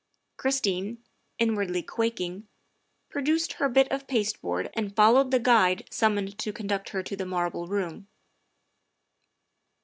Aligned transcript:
Christine, 0.35 0.97
inwardly 1.37 1.83
quaking, 1.83 2.47
produced 3.07 3.53
her 3.53 3.69
bit 3.69 3.87
of 3.91 4.07
pasteboard 4.07 4.71
and 4.73 4.95
followed 4.95 5.29
the 5.29 5.37
guide 5.37 5.87
summoned 5.91 6.39
to 6.39 6.51
con 6.51 6.65
duct 6.65 6.89
her 6.89 7.03
to 7.03 7.15
the 7.15 7.23
Marble 7.27 7.67
Room. 7.67 8.07